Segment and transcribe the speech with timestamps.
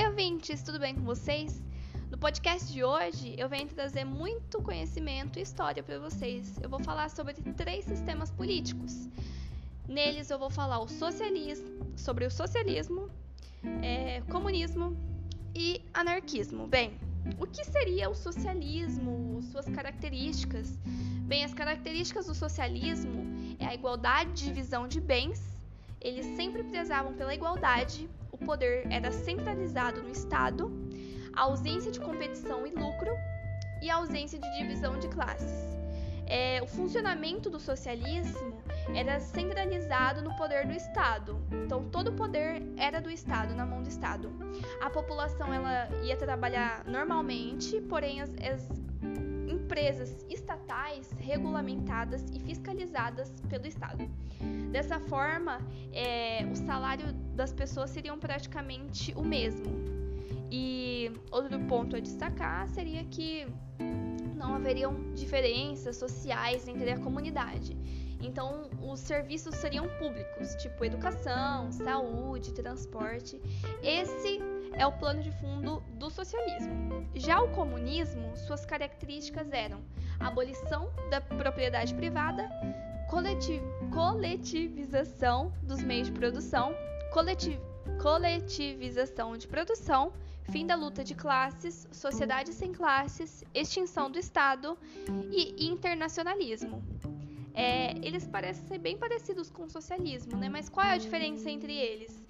[0.00, 1.62] Oi, ouvintes, tudo bem com vocês?
[2.10, 6.58] No podcast de hoje, eu venho trazer muito conhecimento e história para vocês.
[6.62, 9.10] Eu vou falar sobre três sistemas políticos.
[9.86, 13.10] Neles, eu vou falar o socialismo, sobre o socialismo,
[13.82, 14.96] é, comunismo
[15.54, 16.66] e anarquismo.
[16.66, 16.98] Bem,
[17.38, 19.42] o que seria o socialismo?
[19.52, 20.78] Suas características?
[21.26, 23.22] Bem, as características do socialismo
[23.58, 25.42] é a igualdade de divisão de bens.
[26.00, 28.08] Eles sempre prezavam pela igualdade,
[28.40, 30.70] poder era centralizado no Estado,
[31.34, 33.10] a ausência de competição e lucro
[33.82, 35.80] e a ausência de divisão de classes.
[36.26, 38.62] É, o funcionamento do socialismo
[38.94, 41.40] era centralizado no poder do Estado.
[41.64, 44.30] Então todo o poder era do Estado, na mão do Estado.
[44.80, 48.68] A população ela ia trabalhar normalmente, porém as, as
[49.50, 50.59] empresas estatais
[51.18, 54.08] regulamentadas e fiscalizadas pelo Estado.
[54.70, 55.60] Dessa forma,
[55.92, 59.66] é, o salário das pessoas seriam praticamente o mesmo.
[60.50, 63.46] E outro ponto a destacar seria que
[64.36, 67.76] não haveriam diferenças sociais entre a comunidade.
[68.20, 73.40] Então, os serviços seriam públicos, tipo educação, saúde, transporte.
[73.82, 74.40] Esse
[74.72, 77.08] é o plano de fundo do socialismo.
[77.14, 79.80] Já o comunismo, suas características eram
[80.18, 82.48] abolição da propriedade privada,
[83.08, 83.62] coletiv
[83.92, 86.74] coletivização dos meios de produção,
[87.12, 87.58] coletiv
[88.00, 90.12] coletivização de produção,
[90.50, 94.78] fim da luta de classes, sociedade sem classes, extinção do Estado
[95.30, 96.82] e internacionalismo.
[97.54, 100.48] É, eles parecem ser bem parecidos com o socialismo, né?
[100.48, 102.22] Mas qual é a diferença entre eles?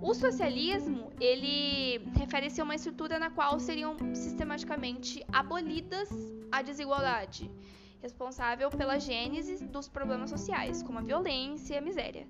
[0.00, 6.10] O socialismo, ele refere-se a uma estrutura na qual seriam sistematicamente abolidas
[6.52, 7.50] a desigualdade,
[8.02, 12.26] responsável pela gênese dos problemas sociais, como a violência e a miséria.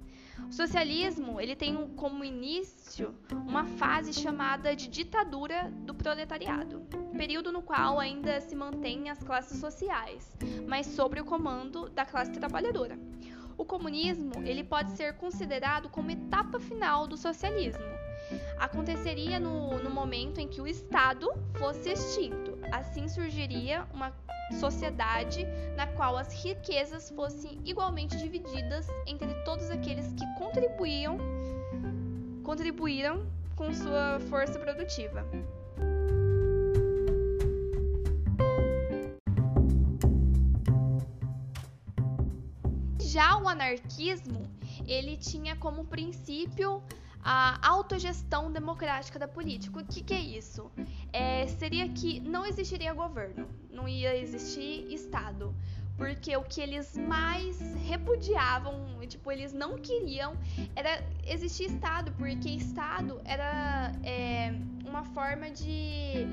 [0.49, 3.15] O socialismo, ele tem como início
[3.47, 6.87] uma fase chamada de ditadura do proletariado,
[7.17, 10.37] período no qual ainda se mantêm as classes sociais,
[10.67, 12.99] mas sob o comando da classe trabalhadora.
[13.59, 17.85] O comunismo, ele pode ser considerado como etapa final do socialismo.
[18.59, 22.59] Aconteceria no, no momento em que o Estado fosse extinto.
[22.71, 24.13] Assim surgiria uma
[24.61, 25.47] sociedade
[25.77, 31.19] na qual as riquezas fossem igualmente divididas entre todos aqueles que contribuíam
[32.43, 33.27] contribuíram
[33.57, 35.27] com sua força produtiva.
[43.17, 44.47] Já o anarquismo,
[44.87, 46.83] ele tinha como princípio
[47.25, 49.81] a autogestão democrática da política.
[49.81, 50.71] O que, que é isso?
[51.15, 55.55] É, seria que não existiria governo, não ia existir Estado.
[55.97, 58.75] Porque o que eles mais repudiavam,
[59.09, 60.37] tipo, eles não queriam,
[60.75, 64.53] era existir Estado, porque Estado era é,
[64.87, 66.27] uma forma de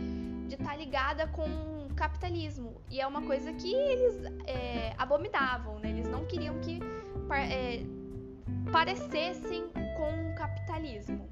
[0.55, 2.81] estar tá ligada com o capitalismo.
[2.89, 5.89] E é uma coisa que eles é, abominavam, né?
[5.89, 6.79] Eles não queriam que
[7.31, 7.83] é,
[8.71, 9.63] parecessem
[9.97, 11.29] com o capitalismo.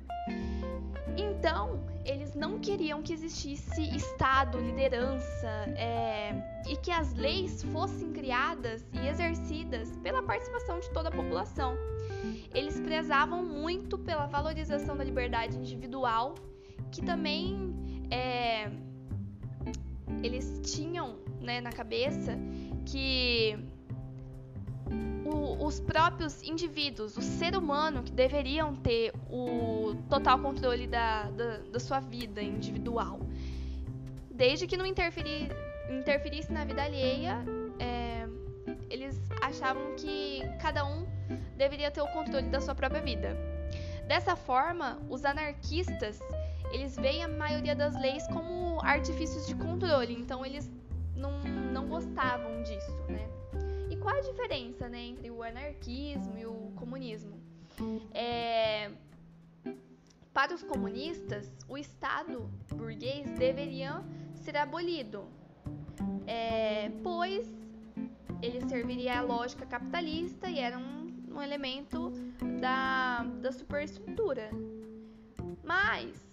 [1.18, 6.34] Então, eles não queriam que existisse Estado, liderança é,
[6.68, 11.76] e que as leis fossem criadas e exercidas pela participação de toda a população.
[12.54, 16.36] Eles prezavam muito pela valorização da liberdade individual,
[16.92, 17.74] que também
[18.10, 18.72] é,
[20.24, 22.38] eles tinham né, na cabeça
[22.86, 23.58] que
[25.26, 31.58] o, os próprios indivíduos, o ser humano, que deveriam ter o total controle da, da,
[31.58, 33.20] da sua vida individual.
[34.30, 35.50] Desde que não interferir,
[35.90, 37.44] interferisse na vida alheia,
[37.80, 38.28] é,
[38.90, 41.06] eles achavam que cada um
[41.56, 43.38] deveria ter o controle da sua própria vida.
[44.08, 46.20] Dessa forma, os anarquistas
[46.72, 50.70] eles veem a maioria das leis como artifícios de controle, então eles
[51.16, 51.40] não,
[51.74, 53.32] não gostavam disso, né?
[54.02, 57.40] qual a diferença né, entre o anarquismo e o comunismo?
[58.14, 58.92] É,
[60.34, 64.04] para os comunistas, o Estado burguês deveria
[64.34, 65.26] ser abolido,
[66.26, 67.48] é, pois
[68.42, 71.01] ele serviria à lógica capitalista e era um,
[71.34, 72.12] um elemento
[72.60, 74.50] da, da superestrutura.
[75.64, 76.32] Mas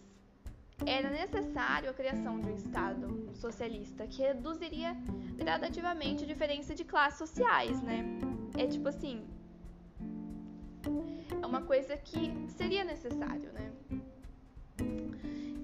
[0.86, 4.96] era necessário a criação de um Estado socialista que reduziria
[5.36, 8.04] gradativamente a diferença de classes sociais, né?
[8.56, 9.26] É tipo assim.
[11.42, 13.72] É uma coisa que seria necessário, né?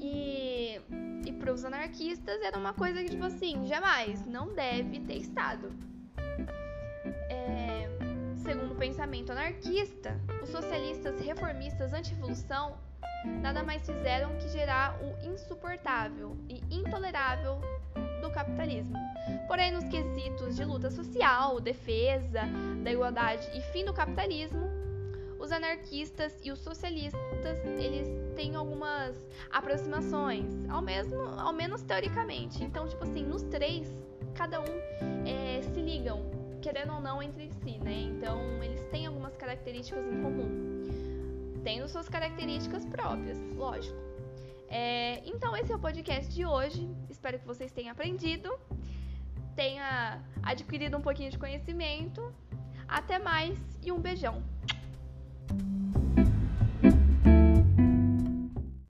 [0.00, 0.80] E,
[1.26, 5.72] e para os anarquistas era uma coisa que, tipo assim, jamais, não deve ter Estado.
[8.44, 12.76] Segundo o pensamento anarquista, os socialistas reformistas anti-evolução
[13.40, 17.58] nada mais fizeram que gerar o insuportável e intolerável
[18.20, 18.98] do capitalismo.
[19.46, 22.42] Porém, nos quesitos de luta social, defesa
[22.82, 24.68] da igualdade e fim do capitalismo,
[25.38, 28.06] os anarquistas e os socialistas eles
[28.36, 29.16] têm algumas
[29.50, 32.62] aproximações, ao mesmo, ao menos teoricamente.
[32.62, 33.88] Então, tipo assim, nos três,
[34.34, 34.64] cada um
[35.26, 37.92] é, se ligam, querendo ou não, entre si, né?
[37.92, 40.48] Então, eles têm algumas características em comum,
[41.62, 43.94] tendo suas características próprias, lógico.
[44.68, 46.88] É, então, esse é o podcast de hoje.
[47.10, 48.58] Espero que vocês tenham aprendido,
[49.54, 52.34] tenha adquirido um pouquinho de conhecimento.
[52.88, 54.42] Até mais e um beijão!